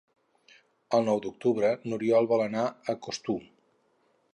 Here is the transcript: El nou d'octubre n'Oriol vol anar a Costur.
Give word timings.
El 0.99 1.05
nou 1.09 1.21
d'octubre 1.25 1.71
n'Oriol 1.85 2.33
vol 2.35 2.45
anar 2.49 2.65
a 2.67 2.97
Costur. 3.09 3.41